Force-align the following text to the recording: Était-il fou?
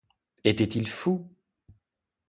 Était-il 0.43 0.87
fou? 0.87 1.29